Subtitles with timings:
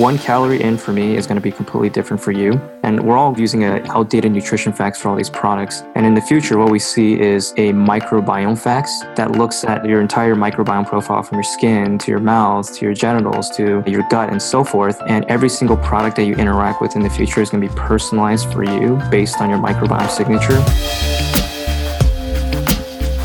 [0.00, 2.54] one calorie in for me is going to be completely different for you.
[2.82, 5.82] And we're all using a outdated nutrition facts for all these products.
[5.94, 10.00] And in the future, what we see is a microbiome facts that looks at your
[10.00, 14.30] entire microbiome profile from your skin to your mouth to your genitals to your gut
[14.30, 14.98] and so forth.
[15.06, 17.74] And every single product that you interact with in the future is going to be
[17.74, 20.60] personalized for you based on your microbiome signature.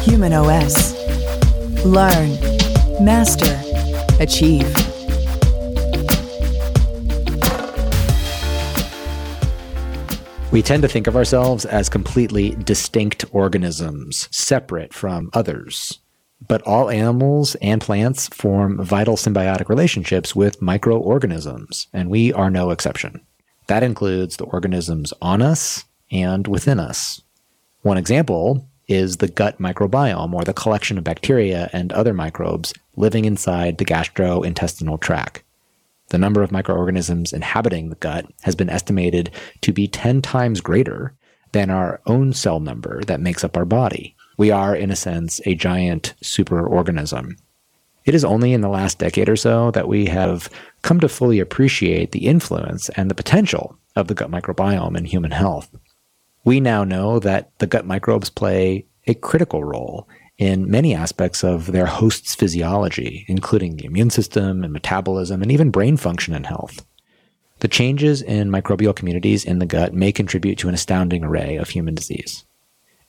[0.05, 0.93] humanOS.
[1.85, 2.37] Learn,
[3.03, 3.61] master,
[4.19, 4.84] achieve.
[10.55, 15.99] We tend to think of ourselves as completely distinct organisms, separate from others.
[16.47, 22.69] But all animals and plants form vital symbiotic relationships with microorganisms, and we are no
[22.69, 23.19] exception.
[23.67, 27.21] That includes the organisms on us and within us.
[27.81, 33.25] One example is the gut microbiome, or the collection of bacteria and other microbes living
[33.25, 35.43] inside the gastrointestinal tract.
[36.09, 41.15] The number of microorganisms inhabiting the gut has been estimated to be 10 times greater
[41.51, 44.15] than our own cell number that makes up our body.
[44.37, 47.37] We are, in a sense, a giant superorganism.
[48.03, 50.49] It is only in the last decade or so that we have
[50.83, 55.31] come to fully appreciate the influence and the potential of the gut microbiome in human
[55.31, 55.75] health.
[56.43, 61.71] We now know that the gut microbes play a critical role in many aspects of
[61.71, 66.85] their host's physiology, including the immune system and metabolism and even brain function and health.
[67.59, 71.69] The changes in microbial communities in the gut may contribute to an astounding array of
[71.69, 72.43] human disease.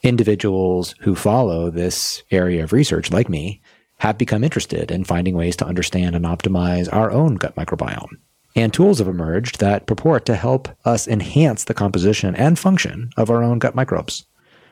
[0.03, 3.61] Individuals who follow this area of research, like me,
[3.99, 8.19] have become interested in finding ways to understand and optimize our own gut microbiome.
[8.55, 13.31] And tools have emerged that purport to help us enhance the composition and function of
[13.31, 14.26] our own gut microbes.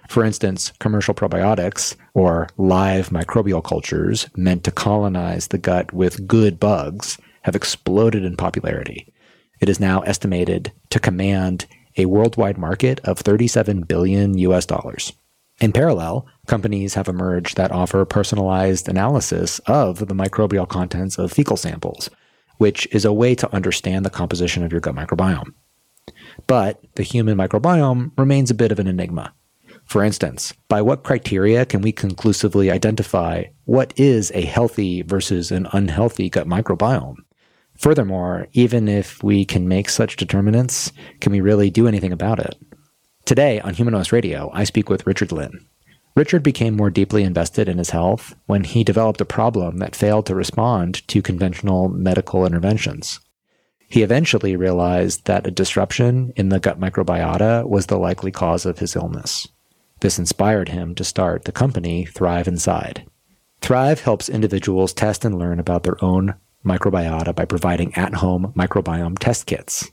[0.09, 6.61] For instance, commercial probiotics or live microbial cultures meant to colonize the gut with good
[6.61, 9.13] bugs have exploded in popularity.
[9.61, 11.67] It is now estimated to command
[11.97, 15.13] a worldwide market of 37 billion US dollars.
[15.61, 21.57] In parallel, companies have emerged that offer personalized analysis of the microbial contents of fecal
[21.57, 22.11] samples,
[22.59, 25.55] which is a way to understand the composition of your gut microbiome.
[26.47, 29.33] But the human microbiome remains a bit of an enigma.
[29.85, 35.69] For instance, by what criteria can we conclusively identify what is a healthy versus an
[35.73, 37.17] unhealthy gut microbiome?
[37.77, 42.57] Furthermore, even if we can make such determinants, can we really do anything about it?
[43.25, 45.67] Today on humanOS Radio, I speak with Richard Lin.
[46.17, 50.27] Richard became more deeply invested in his health when he developed a problem that failed
[50.27, 53.19] to respond to conventional medical interventions.
[53.89, 58.79] He eventually realized that a disruption in the gut microbiota was the likely cause of
[58.79, 59.49] his illness.
[60.05, 63.07] This inspired him to start the company Thryve Inside.
[63.63, 69.19] Thryve helps individuals test and learn about their own microbiota by providing at home microbiome
[69.19, 69.91] test kits.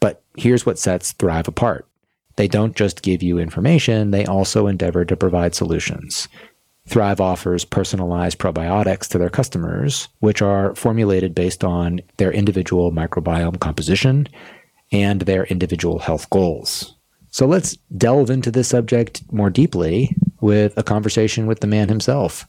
[0.00, 1.86] But here's what sets Thryve apart
[2.34, 6.26] they don't just give you information, they also endeavor to provide solutions.
[6.88, 13.60] Thryve offers personalized probiotics to their customers, which are formulated based on their individual microbiome
[13.60, 14.26] composition
[14.90, 16.95] and their individual health goals.
[17.36, 22.48] So let's delve into this subject more deeply with a conversation with the man himself.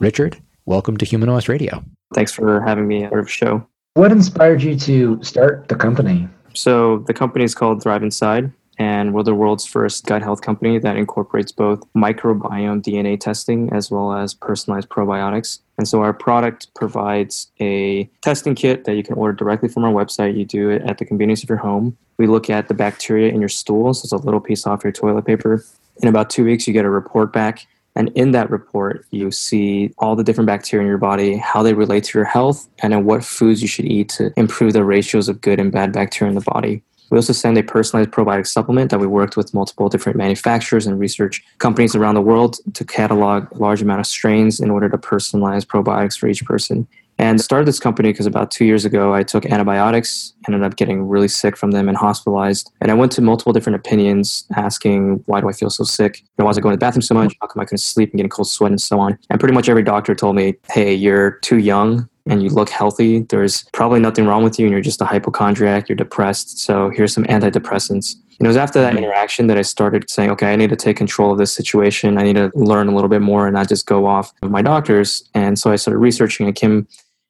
[0.00, 1.84] Richard, welcome to humanOS Radio.
[2.12, 3.64] Thanks for having me on the show.
[3.94, 6.28] What inspired you to start the company?
[6.54, 10.78] So the company is called Thryve Inside and we're the world's first gut health company
[10.78, 15.60] that incorporates both microbiome DNA testing as well as personalized probiotics.
[15.78, 19.92] And so our product provides a testing kit that you can order directly from our
[19.92, 20.36] website.
[20.36, 21.96] You do it at the convenience of your home.
[22.18, 24.92] We look at the bacteria in your stool, so it's a little piece off your
[24.92, 25.64] toilet paper.
[26.02, 27.66] In about two weeks, you get a report back.
[27.94, 31.72] And in that report, you see all the different bacteria in your body, how they
[31.72, 35.30] relate to your health, and then what foods you should eat to improve the ratios
[35.30, 36.82] of good and bad bacteria in the body.
[37.10, 40.98] We also send a personalized probiotic supplement that we worked with multiple different manufacturers and
[40.98, 44.98] research companies around the world to catalog a large amount of strains in order to
[44.98, 46.86] personalize probiotics for each person.
[47.18, 51.08] And started this company because about two years ago I took antibiotics, ended up getting
[51.08, 52.70] really sick from them and hospitalized.
[52.80, 56.20] And I went to multiple different opinions asking why do I feel so sick?
[56.20, 57.34] You know, why was I going to the bathroom so much?
[57.40, 59.18] How come I couldn't sleep and getting cold sweat and so on?
[59.30, 63.20] And pretty much every doctor told me, hey, you're too young and you look healthy,
[63.20, 66.58] there's probably nothing wrong with you and you're just a hypochondriac, you're depressed.
[66.58, 68.14] So here's some antidepressants.
[68.38, 68.98] And it was after that mm-hmm.
[68.98, 72.18] interaction that I started saying, okay, I need to take control of this situation.
[72.18, 74.62] I need to learn a little bit more and not just go off of my
[74.62, 75.28] doctors.
[75.34, 76.46] And so I started researching.
[76.46, 76.86] I came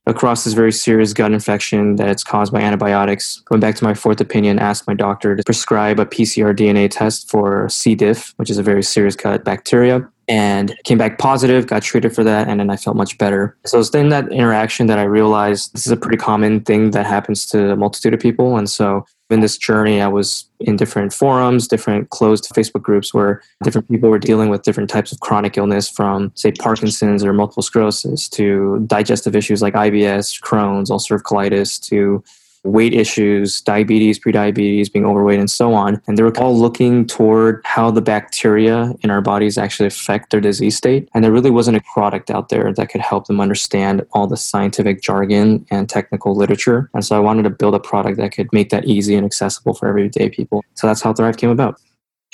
[0.06, 3.42] across this very serious gut infection that's caused by antibiotics.
[3.50, 7.28] Went back to my fourth opinion, asked my doctor to prescribe a PCR DNA test
[7.28, 7.94] for C.
[7.94, 10.08] diff, which is a very serious gut bacteria.
[10.28, 13.56] And came back positive, got treated for that, and then I felt much better.
[13.64, 17.06] So it's then that interaction that I realized this is a pretty common thing that
[17.06, 18.56] happens to a multitude of people.
[18.56, 23.42] And so in this journey, I was in different forums, different closed Facebook groups where
[23.62, 27.62] different people were dealing with different types of chronic illness from, say, Parkinson's or multiple
[27.62, 32.22] sclerosis to digestive issues like IBS, Crohn's, ulcerative colitis to
[32.66, 36.00] weight issues, diabetes, prediabetes, being overweight, and so on.
[36.06, 40.40] And they were all looking toward how the bacteria in our bodies actually affect their
[40.40, 41.08] disease state.
[41.14, 44.36] And there really wasn't a product out there that could help them understand all the
[44.36, 46.90] scientific jargon and technical literature.
[46.94, 49.74] And so I wanted to build a product that could make that easy and accessible
[49.74, 50.64] for everyday people.
[50.74, 51.80] So that's how Thryve came about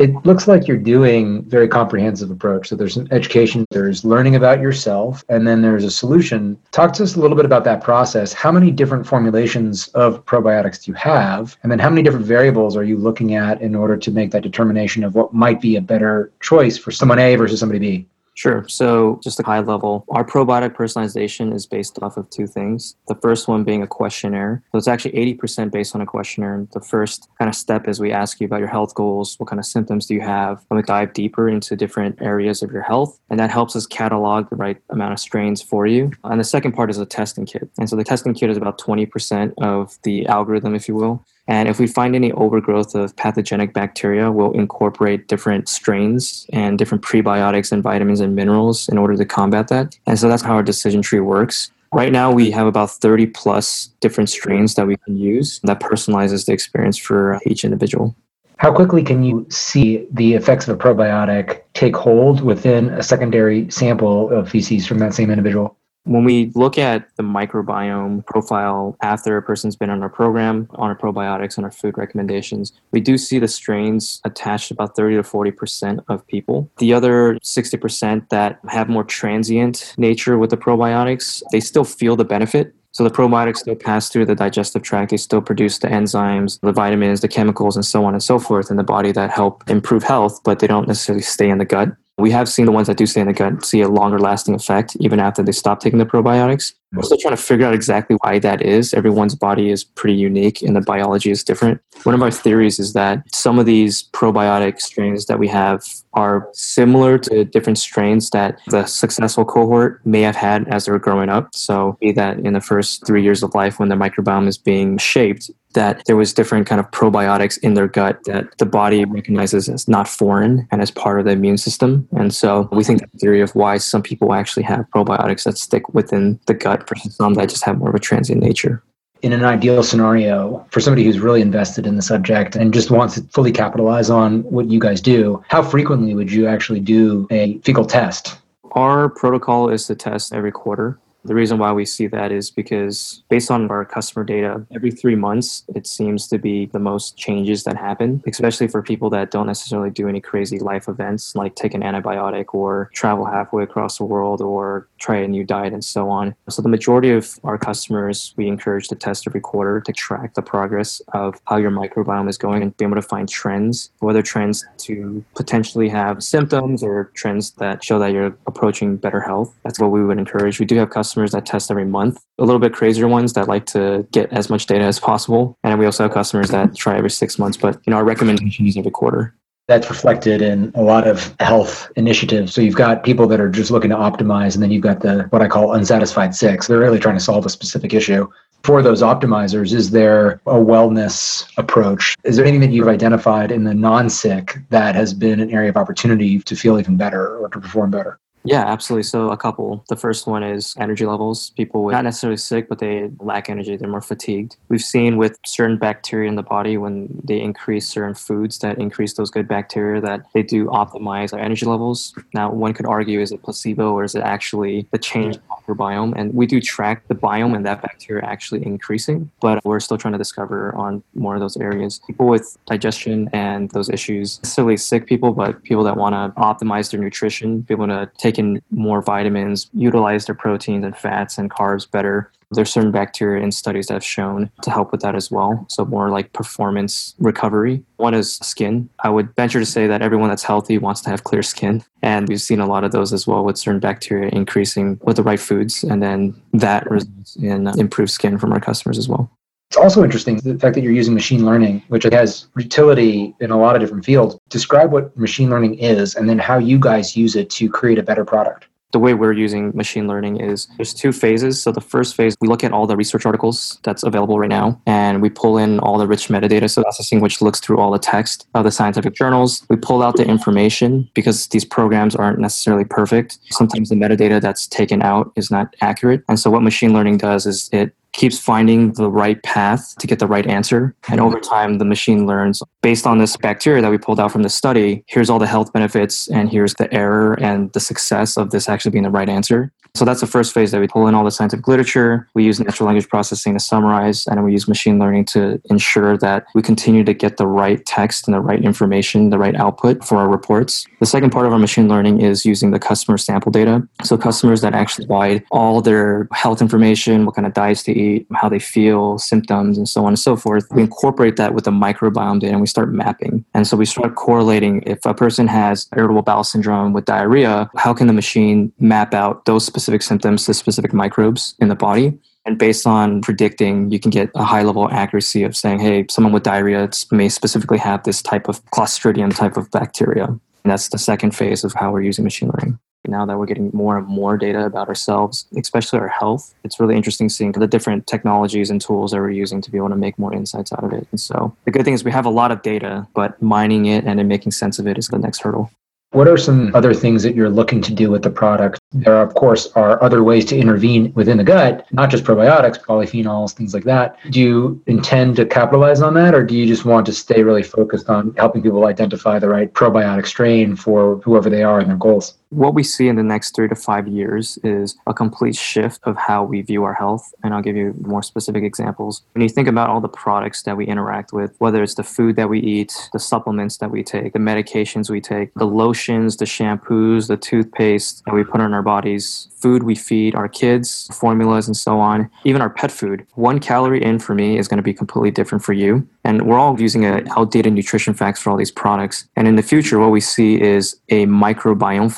[0.03, 2.69] it looks like you're doing very comprehensive approach.
[2.69, 6.59] So there's an education there's learning about yourself and then there's a solution.
[6.73, 8.33] Talk to us a little bit about that process.
[8.33, 11.57] How many different formulations of probiotics do you have?
[11.63, 14.43] And then how many different variables are you looking at in order to make that
[14.43, 18.67] determination of what might be a better choice for someone a versus somebody b Sure.
[18.67, 22.97] So, just a high level, our probiotic personalization is based off of two things.
[23.09, 24.63] The first one being a questionnaire.
[24.73, 26.67] So, it's actually 80% based on a questionnaire.
[26.73, 29.61] The first kind of step is we ask you about your health goals, what kind
[29.61, 33.19] of symptoms do you have, and we dive deeper into different areas of your health.
[33.29, 36.11] And that helps us catalog the right amount of strains for you.
[36.25, 37.69] And the second part is a testing kit.
[37.79, 41.23] And so, the testing kit is about 20% of the algorithm, if you will.
[41.49, 47.03] And if we find any overgrowth of pathogenic bacteria, we'll incorporate different strains and different
[47.03, 49.99] prebiotics and vitamins and minerals in order to combat that.
[50.07, 51.71] And so that's how our decision tree works.
[51.93, 56.47] Right now, we have about 30 plus different strains that we can use that personalizes
[56.47, 58.17] the experience for each individual.
[58.57, 63.69] How quickly can you see the effects of a probiotic take hold within a secondary
[63.71, 65.77] sample of feces from that same individual?
[66.05, 70.89] When we look at the microbiome profile after a person's been on our program, on
[70.89, 75.23] our probiotics, on our food recommendations, we do see the strains attached about 30 to
[75.23, 76.69] 40% of people.
[76.79, 82.25] The other 60% that have more transient nature with the probiotics, they still feel the
[82.25, 82.75] benefit.
[82.91, 85.13] So the probiotics still pass through the digestive tract.
[85.13, 88.71] They still produce the enzymes, the vitamins, the chemicals, and so on and so forth
[88.71, 91.89] in the body that help improve health, but they don't necessarily stay in the gut.
[92.19, 94.55] We have seen the ones that do stay in the gut see a longer lasting
[94.55, 96.75] effect even after they stop taking the probiotics.
[96.93, 98.93] We're still trying to figure out exactly why that is.
[98.93, 101.81] Everyone's body is pretty unique and the biology is different.
[102.03, 105.85] One of our theories is that some of these probiotic strains that we have
[106.15, 110.99] are similar to different strains that the successful cohort may have had as they were
[110.99, 111.55] growing up.
[111.55, 114.99] So, be that in the first three years of life when the microbiome is being
[114.99, 119.69] shaped, that there was different kind of probiotics in their gut that the body recognizes
[119.69, 122.07] as not foreign and as part of the immune system.
[122.13, 125.95] And so we think the theory of why some people actually have probiotics that stick
[125.95, 128.83] within the gut versus some that just have more of a transient nature
[129.23, 133.15] in an ideal scenario for somebody who's really invested in the subject and just wants
[133.15, 137.59] to fully capitalize on what you guys do, how frequently would you actually do a
[137.59, 138.37] fecal test?
[138.73, 140.99] Our protocol is to test every quarter.
[141.25, 145.15] The reason why we see that is because based on our customer data, every three
[145.15, 149.47] months, it seems to be the most changes that happen, especially for people that don't
[149.47, 154.05] necessarily do any crazy life events like take an antibiotic or travel halfway across the
[154.05, 156.35] world or try a new diet and so on.
[156.49, 160.43] So the majority of our customers, we encourage to test every quarter to track the
[160.43, 164.65] progress of how your microbiome is going and be able to find trends, whether trends
[164.79, 169.55] to potentially have symptoms or trends that show that you're approaching better health.
[169.63, 170.59] That's what we would encourage.
[170.59, 173.47] We do have customers customers that test every month, a little bit crazier ones that
[173.47, 175.59] like to get as much data as possible.
[175.63, 178.67] And we also have customers that try every six months, but you know, our recommendation
[178.67, 179.35] is every quarter
[179.69, 182.53] that's reflected in a lot of health initiatives.
[182.53, 185.25] So you've got people that are just looking to optimize, and then you've got the
[185.31, 186.67] what I call unsatisfied six.
[186.67, 188.27] They're really trying to solve a specific issue.
[188.65, 192.17] For those optimizers, is there a wellness approach?
[192.25, 195.77] Is there anything that you've identified in the non-sick that has been an area of
[195.77, 198.19] opportunity to feel even better or to perform better?
[198.45, 199.05] Yeah, absolutely.
[199.05, 199.85] So a couple.
[199.89, 201.51] The first one is energy levels.
[201.51, 203.77] People with not necessarily sick, but they lack energy.
[203.77, 204.57] They're more fatigued.
[204.69, 209.15] We've seen with certain bacteria in the body when they increase certain foods that increase
[209.15, 212.15] those good bacteria that they do optimize our energy levels.
[212.35, 216.13] Now, one could argue is it placebo or is it actually the change in microbiome?
[216.17, 220.13] And we do track the biome and that bacteria actually increasing, but we're still trying
[220.13, 222.01] to discover on more of those areas.
[222.07, 226.91] People with digestion and those issues, necessarily sick people, but people that want to optimize
[226.91, 231.91] their nutrition, people to take taken more vitamins, utilize their proteins and fats and carbs
[231.91, 232.31] better.
[232.51, 235.65] There's certain bacteria in studies that have shown to help with that as well.
[235.69, 237.83] So more like performance recovery.
[237.97, 238.91] One is skin.
[239.03, 241.83] I would venture to say that everyone that's healthy wants to have clear skin.
[242.03, 245.23] And we've seen a lot of those as well with certain bacteria increasing with the
[245.23, 245.83] right foods.
[245.83, 249.31] And then that results in improved skin from our customers as well.
[249.73, 253.59] It's also interesting the fact that you're using machine learning, which has utility in a
[253.59, 254.37] lot of different fields.
[254.51, 258.03] Describe what machine learning is and then how you guys use it to create a
[258.03, 261.63] better product the way we're using machine learning is there's two phases.
[261.63, 264.79] So the first phase, we look at all the research articles that's available right now,
[264.87, 266.69] and we pull in all the rich metadata.
[266.69, 269.65] So processing, which looks through all the text of the scientific journals.
[269.71, 273.39] We pull out the information because these programs aren't necessarily perfect.
[273.51, 276.23] Sometimes the metadata that's taken out is not accurate.
[276.29, 280.19] And so what machine learning does is it keeps finding the right path to get
[280.19, 280.95] the right answer.
[281.09, 281.51] And over mm-hmm.
[281.51, 285.03] time, the machine learns based on this bacteria that we pulled out from the study.
[285.07, 288.93] Here's all the health benefits, and here's the error and the success of this actually
[288.93, 289.73] being the right answer.
[289.95, 292.27] So that's the first phase that we pull in all the scientific literature.
[292.33, 296.47] We use natural language processing to summarize, and we use machine learning to ensure that
[296.55, 300.17] we continue to get the right text and the right information, the right output for
[300.17, 300.87] our reports.
[301.01, 303.87] The second part of our machine learning is using the customer sample data.
[304.03, 308.27] So customers that actually provide all their health information, what kind of diets they eat,
[308.33, 310.67] how they feel, symptoms, and so on and so forth.
[310.71, 313.45] We incorporate that with the microbiome data and we start mapping.
[313.53, 317.93] And so we start correlating if a person has irritable bowel syndrome with diarrhea, how
[317.93, 322.19] can the machine map out those specific symptoms to specific microbes in the body?
[322.45, 326.33] And based on predicting, you can get a high level accuracy of saying, hey, someone
[326.33, 330.25] with diarrhea may specifically have this type of Clostridium type of bacteria.
[330.25, 333.71] And that's the second phase of how we're using machine learning now that we're getting
[333.73, 338.07] more and more data about ourselves, especially our health, it's really interesting seeing the different
[338.07, 340.93] technologies and tools that we're using to be able to make more insights out of
[340.93, 341.07] it.
[341.11, 344.05] And so the good thing is we have a lot of data, but mining it
[344.05, 345.71] and then making sense of it is the next hurdle.
[346.13, 346.77] What are some hmm.
[346.77, 348.79] other things that you're looking to do with the product?
[348.93, 353.53] There, of course, are other ways to intervene within the gut, not just probiotics, polyphenols,
[353.53, 354.19] things like that.
[354.31, 357.63] Do you intend to capitalize on that, or do you just want to stay really
[357.63, 361.97] focused on helping people identify the right probiotic strain for whoever they are and their
[361.97, 362.35] goals?
[362.53, 366.19] What we see in the next three to five years is a complete shift of
[366.19, 367.33] how we view our health.
[367.43, 369.23] And I'll give you more specific examples.
[369.33, 372.37] When you think about all the products that we interact with, whether it's the food
[372.37, 376.45] that we eat, the supplements that we take, the medications we take, the lotions, the
[376.45, 381.69] shampoos, the toothpaste that we put on our bodies, food we feed our kids, formulas,
[381.69, 384.83] and so on, even our pet food, one calorie in for me is going to
[384.83, 386.07] be completely different for you.
[386.25, 389.27] And we're all using outdated nutrition facts for all these products.
[389.37, 392.13] And in the future, what we see is a microbiome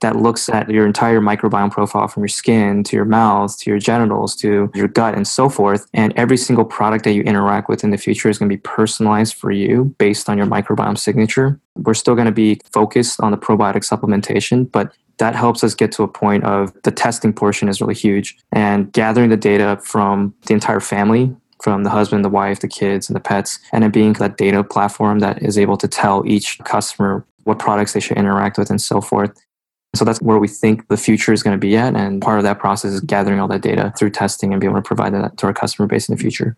[0.00, 3.78] that looks at your entire microbiome profile from your skin to your mouth to your
[3.78, 5.86] genitals to your gut and so forth.
[5.92, 8.60] And every single product that you interact with in the future is going to be
[8.60, 11.60] personalized for you based on your microbiome signature.
[11.76, 15.90] We're still going to be focused on the probiotic supplementation, but that helps us get
[15.92, 20.32] to a point of the testing portion is really huge and gathering the data from
[20.46, 23.92] the entire family from the husband, the wife, the kids, and the pets, and it
[23.92, 28.16] being that data platform that is able to tell each customer what products they should
[28.16, 29.32] interact with and so forth.
[29.94, 31.96] So that's where we think the future is going to be at.
[31.96, 34.76] And part of that process is gathering all that data through testing and be able
[34.76, 36.56] to provide that to our customer base in the future.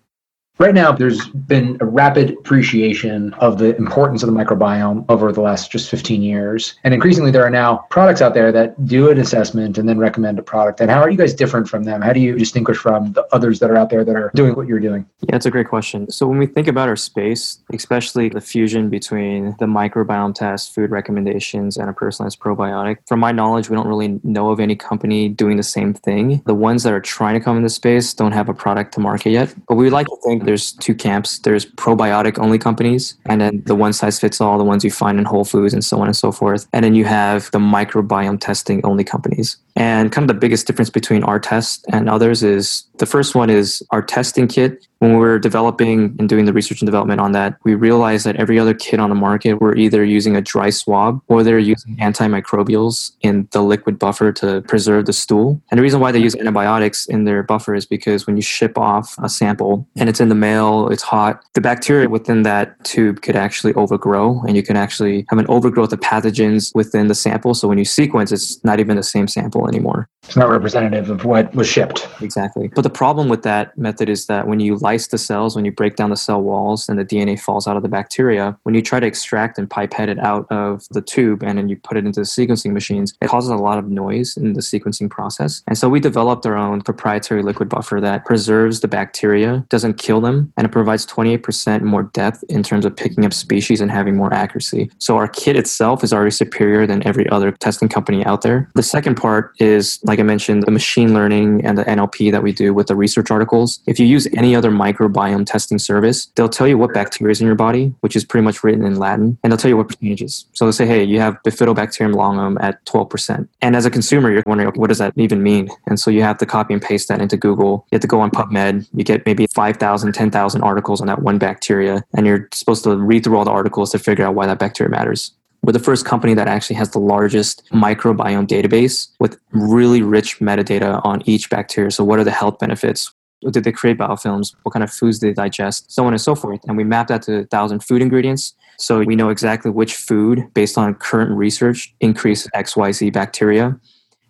[0.61, 5.41] Right now, there's been a rapid appreciation of the importance of the microbiome over the
[5.41, 6.75] last just 15 years.
[6.85, 10.39] And increasingly, there are now products out there that do an assessment and then recommend
[10.39, 10.83] a product.
[10.83, 12.03] And how are you guys different from them?
[12.03, 14.67] How do you distinguish from the others that are out there that are doing what
[14.67, 15.07] you're doing?
[15.21, 16.11] Yeah, that's a great question.
[16.11, 20.91] So, when we think about our space, especially the fusion between the microbiome test, food
[20.91, 25.27] recommendations, and a personalized probiotic, from my knowledge, we don't really know of any company
[25.31, 26.43] doing the same thing.
[26.45, 29.01] The ones that are trying to come in the space don't have a product to
[29.01, 29.55] market yet.
[29.67, 31.39] But we like to think there's two camps.
[31.39, 35.17] There's probiotic only companies, and then the one size fits all, the ones you find
[35.17, 36.67] in Whole Foods and so on and so forth.
[36.73, 39.57] And then you have the microbiome testing only companies.
[39.77, 43.49] And kind of the biggest difference between our test and others is the first one
[43.49, 44.87] is our testing kit.
[44.99, 48.37] When we were developing and doing the research and development on that, we realized that
[48.37, 51.97] every other kit on the market were either using a dry swab or they're using
[51.97, 55.63] antimicrobials in the liquid buffer to preserve the stool.
[55.71, 58.77] And the reason why they use antibiotics in their buffer is because when you ship
[58.77, 63.23] off a sample and it's in the mail, it's hot, the bacteria within that tube
[63.23, 67.55] could actually overgrow and you can actually have an overgrowth of pathogens within the sample.
[67.55, 70.09] So when you sequence, it's not even the same sample anymore.
[70.25, 72.09] It's not representative of what was shipped.
[72.21, 72.69] Exactly.
[72.69, 75.73] But the problem with that method is that when you lyse the cells, when you
[75.73, 78.83] break down the cell walls and the DNA falls out of the bacteria, when you
[78.83, 82.07] try to extract and pipette it out of the tube and then you put it
[82.07, 85.63] into the sequencing machines, it causes a lot of noise in the sequencing process.
[85.67, 90.21] And so we developed our own proprietary liquid buffer that preserves the bacteria, doesn't kill
[90.21, 94.17] them, and it provides 28% more depth in terms of picking up species and having
[94.17, 94.91] more accuracy.
[94.99, 98.69] So our kit itself is already superior than every other testing company out there.
[98.75, 102.53] The second part is, like I mentioned, the machine learning and the NLP that we
[102.53, 103.81] do with the research articles.
[103.87, 107.47] If you use any other microbiome testing service, they'll tell you what bacteria is in
[107.47, 110.47] your body, which is pretty much written in Latin, and they'll tell you what percentages.
[110.53, 113.49] So they'll say, hey, you have Bifidobacterium longum at 12%.
[113.61, 115.69] And as a consumer, you're wondering, what does that even mean?
[115.87, 117.87] And so you have to copy and paste that into Google.
[117.91, 118.89] You have to go on PubMed.
[118.95, 123.25] You get maybe 5,000, 10,000 articles on that one bacteria, and you're supposed to read
[123.25, 125.33] through all the articles to figure out why that bacteria matters.
[125.63, 131.05] We're the first company that actually has the largest microbiome database with really rich metadata
[131.05, 131.91] on each bacteria.
[131.91, 133.13] So, what are the health benefits?
[133.51, 134.55] Did they create biofilms?
[134.63, 135.91] What kind of foods did they digest?
[135.91, 136.61] So on and so forth.
[136.67, 138.55] And we map that to a thousand food ingredients.
[138.79, 143.79] So we know exactly which food, based on current research, increase XYZ bacteria.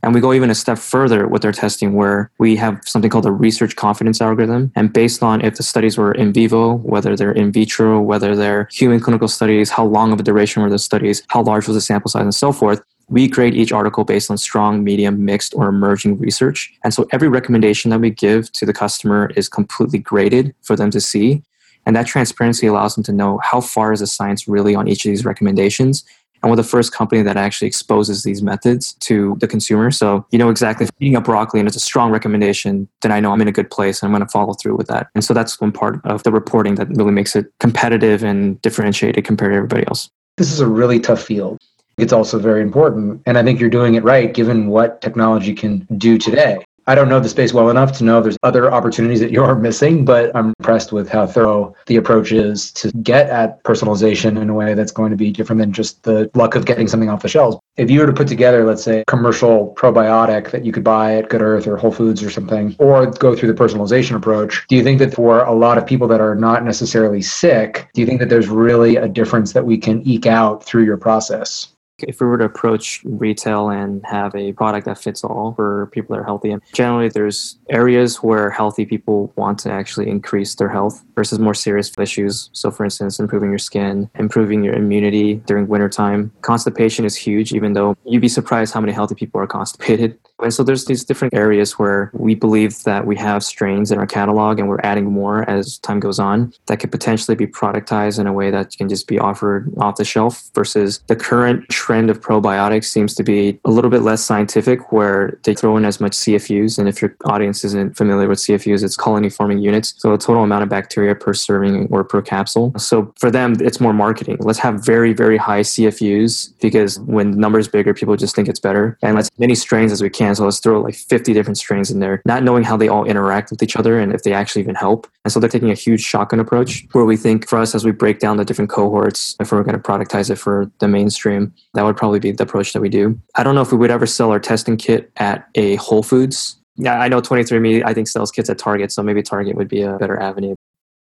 [0.03, 3.27] And we go even a step further with our testing where we have something called
[3.27, 4.73] a research confidence algorithm.
[4.75, 8.69] And based on if the studies were in vivo, whether they're in vitro, whether they're
[8.73, 11.81] human clinical studies, how long of a duration were the studies, how large was the
[11.81, 15.67] sample size, and so forth, we grade each article based on strong, medium, mixed, or
[15.69, 16.73] emerging research.
[16.85, 20.91] And so every recommendation that we give to the customer is completely graded for them
[20.93, 21.43] to see.
[21.87, 25.05] And that transparency allows them to know how far is the science really on each
[25.05, 26.05] of these recommendations
[26.43, 29.91] and we're the first company that actually exposes these methods to the consumer.
[29.91, 33.21] So you know exactly if eating up broccoli and it's a strong recommendation, then I
[33.21, 35.09] know I'm in a good place and I'm going to follow through with that.
[35.15, 39.25] And so that's one part of the reporting that really makes it competitive and differentiated
[39.25, 40.11] compared to everybody else.
[40.37, 41.59] This is a really tough field.
[41.99, 43.21] It's also very important.
[43.27, 46.65] And I think you're doing it right given what technology can do today.
[46.91, 49.55] I don't know the space well enough to know if there's other opportunities that you're
[49.69, 54.51] missing, but I'm impressed with how thorough the approach is to get at personalization in
[54.51, 57.23] a way that's going to be different than just the luck of getting something off
[57.23, 57.59] the shelves.
[57.77, 61.15] If you were to put together, let's say, a commercial probiotic that you could buy
[61.15, 64.75] at Good Earth or Whole Foods or something, or go through the personalization approach, do
[64.75, 68.07] you think that for a lot of people that are not necessarily sick, do you
[68.09, 71.69] think that there's really a difference that we can eke out through your process?
[72.05, 76.15] If we were to approach retail and have a product that fits all for people
[76.15, 80.69] that are healthy, and generally there's areas where healthy people want to actually increase their
[80.69, 82.51] health versus more serious issues.
[82.53, 86.33] So, for instance, improving your skin, improving your immunity during wintertime.
[86.43, 90.19] Constipation is huge, even though you'd be surprised how many healthy people are constipated.
[90.43, 94.07] And so there's these different areas where we believe that we have strains in our
[94.07, 98.27] catalog and we're adding more as time goes on that could potentially be productized in
[98.27, 102.21] a way that can just be offered off the shelf versus the current trend of
[102.21, 106.13] probiotics seems to be a little bit less scientific where they throw in as much
[106.13, 106.79] CFUs.
[106.79, 109.95] And if your audience isn't familiar with CFUs, it's colony forming units.
[109.99, 112.73] So the total amount of bacteria per serving or per capsule.
[112.79, 114.39] So for them, it's more marketing.
[114.41, 118.49] Let's have very, very high CFUs because when the number is bigger, people just think
[118.49, 118.99] it's better.
[119.03, 122.01] And let's many strains as we can so let's throw like 50 different strains in
[122.01, 124.75] there, not knowing how they all interact with each other and if they actually even
[124.75, 125.07] help.
[125.25, 127.93] And so they're taking a huge shotgun approach where we think for us, as we
[127.93, 131.85] break down the different cohorts, if we're going to productize it for the mainstream, that
[131.85, 133.19] would probably be the approach that we do.
[133.35, 136.57] I don't know if we would ever sell our testing kit at a Whole Foods.
[136.77, 139.83] Yeah, I know 23andMe, I think sells kits at Target, so maybe Target would be
[139.83, 140.55] a better avenue.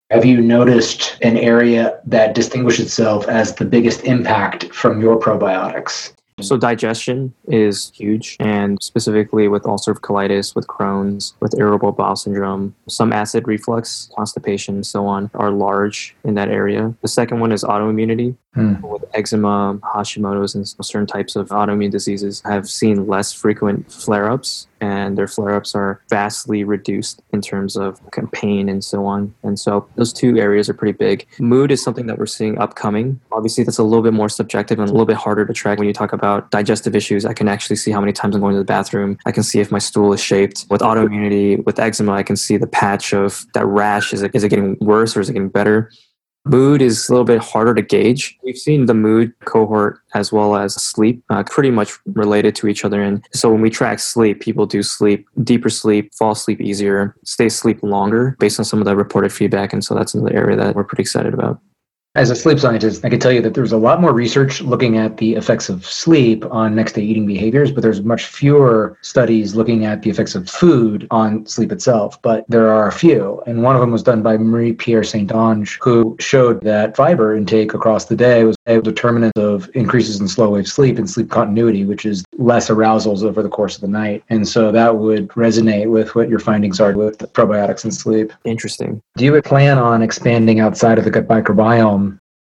[0.10, 6.14] Have you noticed an area that distinguishes itself as the biggest impact from your probiotics?
[6.40, 12.76] So digestion is huge, and specifically with ulcerative colitis, with Crohn's, with irritable bowel syndrome,
[12.88, 16.94] some acid reflux, constipation, and so on, are large in that area.
[17.02, 18.36] The second one is autoimmunity.
[18.58, 18.82] Mm.
[18.82, 25.18] With eczema, Hashimoto's, and certain types of autoimmune diseases have seen less frequent flare-ups, and
[25.18, 28.00] their flare-ups are vastly reduced in terms of
[28.32, 29.34] pain and so on.
[29.44, 31.28] And so those two areas are pretty big.
[31.40, 33.20] Mood is something that we're seeing upcoming.
[33.32, 35.88] Obviously, that's a little bit more subjective and a little bit harder to track when
[35.88, 37.26] you talk about digestive issues.
[37.26, 39.18] I can actually see how many times I'm going to the bathroom.
[39.26, 40.66] I can see if my stool is shaped.
[40.70, 44.14] With autoimmunity, with eczema, I can see the patch of that rash.
[44.14, 45.92] Is it, is it getting worse or is it getting better?
[46.50, 48.38] Mood is a little bit harder to gauge.
[48.44, 52.86] We've seen the mood cohort as well as sleep uh, pretty much related to each
[52.86, 53.02] other.
[53.02, 57.48] And so when we track sleep, people do sleep deeper sleep, fall asleep easier, stay
[57.48, 59.74] asleep longer based on some of the reported feedback.
[59.74, 61.60] And so that's another area that we're pretty excited about.
[62.18, 64.98] As a sleep scientist, I can tell you that there's a lot more research looking
[64.98, 69.54] at the effects of sleep on next day eating behaviors, but there's much fewer studies
[69.54, 72.20] looking at the effects of food on sleep itself.
[72.24, 73.44] But there are a few.
[73.46, 77.36] And one of them was done by Marie Pierre Saint Onge, who showed that fiber
[77.36, 81.30] intake across the day was a determinant of increases in slow wave sleep and sleep
[81.30, 84.24] continuity, which is less arousals over the course of the night.
[84.30, 88.34] And so that would resonate with what your findings are with probiotics and sleep.
[88.44, 89.04] Interesting.
[89.18, 92.07] Do you plan on expanding outside of the gut microbiome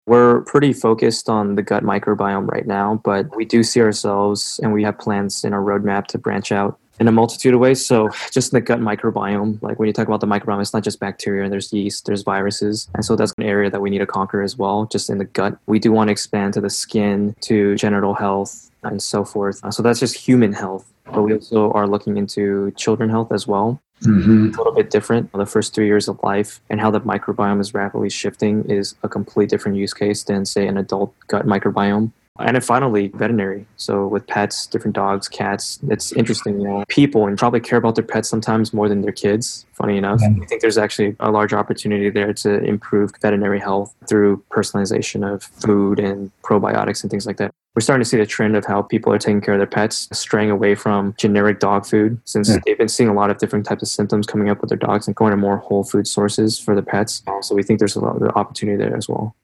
[0.09, 4.73] we're pretty focused on the gut microbiome right now, but we do see ourselves and
[4.73, 7.85] we have plans in our roadmap to branch out in a multitude of ways.
[7.85, 10.99] So, just the gut microbiome, like when you talk about the microbiome, it's not just
[10.99, 12.89] bacteria, there's yeast, there's viruses.
[12.95, 15.25] And so, that's an area that we need to conquer as well, just in the
[15.25, 15.57] gut.
[15.67, 19.61] We do want to expand to the skin, to genital health, and so forth.
[19.71, 23.81] So, that's just human health but we also are looking into children health as well.
[24.01, 24.53] Mm-hmm.
[24.53, 25.31] a little bit different.
[25.31, 29.09] The first three years of life and how the microbiome is rapidly shifting is a
[29.09, 32.11] complete different use case than, say, an adult gut microbiome.
[32.39, 33.65] And then finally, veterinary.
[33.75, 36.61] So with pets, different dogs, cats, it's interesting.
[36.61, 39.65] You know, people and probably care about their pets sometimes more than their kids.
[39.73, 44.43] Funny enough, I think there's actually a large opportunity there to improve veterinary health through
[44.51, 47.51] personalization of food and probiotics and things like that.
[47.75, 50.09] We're starting to see the trend of how people are taking care of their pets,
[50.11, 52.57] straying away from generic dog food, since yeah.
[52.65, 55.07] they've been seeing a lot of different types of symptoms coming up with their dogs
[55.07, 57.21] and going to more whole food sources for the pets.
[57.41, 59.35] So we think there's a lot of opportunity there as well.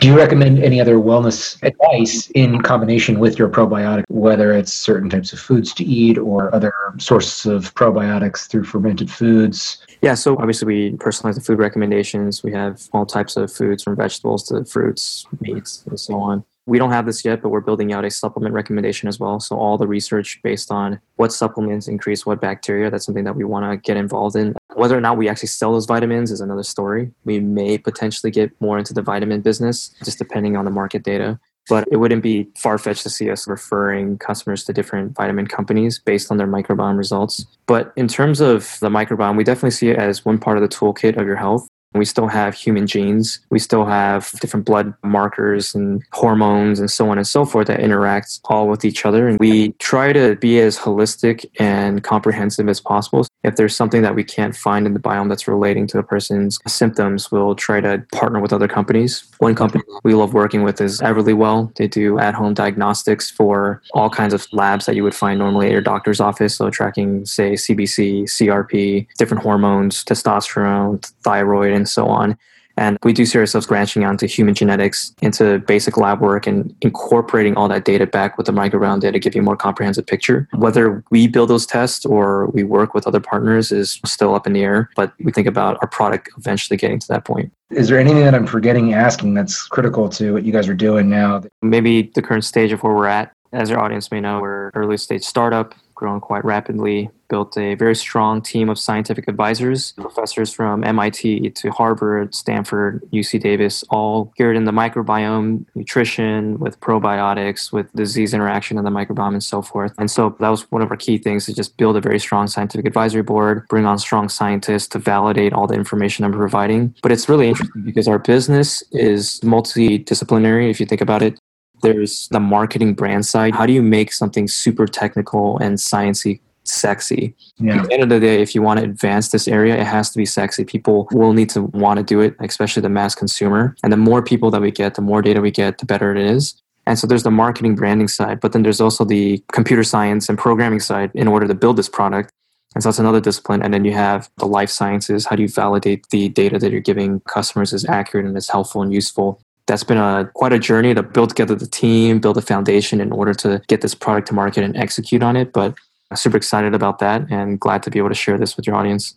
[0.00, 5.10] Do you recommend any other wellness advice in combination with your probiotic, whether it's certain
[5.10, 9.84] types of foods to eat or other sources of probiotics through fermented foods?
[10.00, 12.42] Yeah, so obviously we personalize the food recommendations.
[12.42, 16.44] We have all types of foods from vegetables to fruits, meats, and so on.
[16.64, 19.38] We don't have this yet, but we're building out a supplement recommendation as well.
[19.38, 23.44] So all the research based on what supplements increase what bacteria, that's something that we
[23.44, 24.56] want to get involved in.
[24.74, 27.12] Whether or not we actually sell those vitamins is another story.
[27.24, 31.38] We may potentially get more into the vitamin business, just depending on the market data.
[31.68, 36.00] But it wouldn't be far fetched to see us referring customers to different vitamin companies
[36.00, 37.46] based on their microbiome results.
[37.66, 40.68] But in terms of the microbiome, we definitely see it as one part of the
[40.68, 41.68] toolkit of your health.
[41.94, 43.40] We still have human genes.
[43.50, 47.80] We still have different blood markers and hormones and so on and so forth that
[47.80, 49.26] interact all with each other.
[49.26, 53.26] And we try to be as holistic and comprehensive as possible.
[53.42, 56.58] If there's something that we can't find in the biome that's relating to a person's
[56.66, 59.24] symptoms, we'll try to partner with other companies.
[59.38, 61.74] One company we love working with is Everlywell.
[61.76, 65.66] They do at home diagnostics for all kinds of labs that you would find normally
[65.66, 66.56] at your doctor's office.
[66.56, 72.36] So, tracking, say, CBC, CRP, different hormones, testosterone, thyroid, and so on.
[72.76, 76.74] And we do see ourselves branching out into human genetics, into basic lab work, and
[76.80, 80.06] incorporating all that data back with the microbiome data to give you a more comprehensive
[80.06, 80.48] picture.
[80.54, 84.54] Whether we build those tests or we work with other partners is still up in
[84.54, 87.52] the air, but we think about our product eventually getting to that point.
[87.70, 91.10] Is there anything that I'm forgetting asking that's critical to what you guys are doing
[91.10, 91.42] now?
[91.60, 93.32] Maybe the current stage of where we're at.
[93.52, 97.94] As your audience may know, we're early stage startup grown quite rapidly, built a very
[97.94, 104.56] strong team of scientific advisors, professors from MIT to Harvard, Stanford, UC Davis, all geared
[104.56, 109.92] in the microbiome, nutrition, with probiotics, with disease interaction in the microbiome, and so forth.
[109.98, 112.48] And so that was one of our key things to just build a very strong
[112.48, 116.96] scientific advisory board, bring on strong scientists to validate all the information I'm providing.
[117.02, 121.38] But it's really interesting because our business is multidisciplinary, if you think about it.
[121.82, 123.54] There's the marketing brand side.
[123.54, 127.34] How do you make something super technical and sciencey sexy.
[127.58, 127.80] Yeah.
[127.80, 130.10] At the end of the day, if you want to advance this area, it has
[130.10, 130.64] to be sexy.
[130.64, 133.74] People will need to want to do it, especially the mass consumer.
[133.82, 136.18] And the more people that we get, the more data we get, the better it
[136.18, 136.60] is.
[136.86, 140.38] And so there's the marketing branding side, but then there's also the computer science and
[140.38, 142.32] programming side in order to build this product.
[142.74, 143.62] And so that's another discipline.
[143.62, 145.26] And then you have the life sciences.
[145.26, 148.82] How do you validate the data that you're giving customers is accurate and is helpful
[148.82, 149.40] and useful?
[149.70, 153.12] That's been a quite a journey to build together the team, build a foundation in
[153.12, 155.52] order to get this product to market and execute on it.
[155.52, 155.74] But
[156.10, 158.74] I'm super excited about that and glad to be able to share this with your
[158.74, 159.14] audience.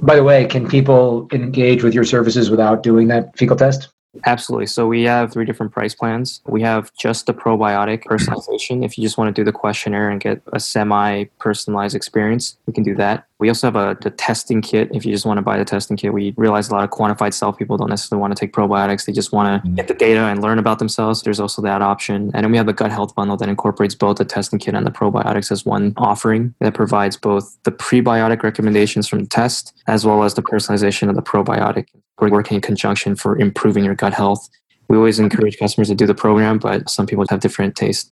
[0.00, 3.88] By the way, can people engage with your services without doing that fecal test?
[4.24, 4.66] Absolutely.
[4.66, 6.40] So we have three different price plans.
[6.46, 8.84] We have just the probiotic personalization.
[8.84, 12.72] If you just want to do the questionnaire and get a semi personalized experience, we
[12.72, 13.26] can do that.
[13.38, 14.90] We also have a the testing kit.
[14.92, 17.34] If you just want to buy the testing kit, we realize a lot of quantified
[17.34, 19.04] self people don't necessarily want to take probiotics.
[19.04, 19.76] They just want to mm-hmm.
[19.76, 21.22] get the data and learn about themselves.
[21.22, 22.30] There's also that option.
[22.34, 24.86] And then we have the gut health bundle that incorporates both the testing kit and
[24.86, 30.04] the probiotics as one offering that provides both the prebiotic recommendations from the test as
[30.04, 31.86] well as the personalization of the probiotic.
[32.20, 34.48] We're working in conjunction for improving your gut health.
[34.88, 38.10] We always encourage customers to do the program, but some people have different tastes.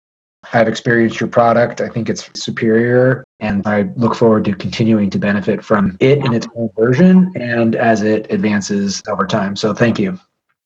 [0.52, 1.80] I've experienced your product.
[1.80, 6.34] I think it's superior, and I look forward to continuing to benefit from it in
[6.34, 9.54] its own version and as it advances over time.
[9.54, 10.18] So, thank you.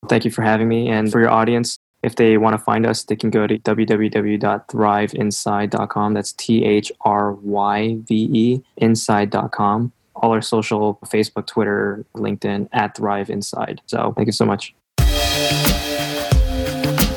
[0.09, 0.89] Thank you for having me.
[0.89, 6.15] And for your audience, if they want to find us, they can go to www.thryveinside.com.
[6.15, 9.93] That's T H R Y V E inside.com.
[10.17, 13.81] All our social Facebook, Twitter, LinkedIn at Thryve Inside.
[13.87, 14.75] So, thank you so much.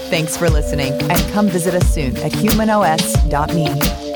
[0.09, 4.08] Thanks for listening and come visit us soon at humanos.me.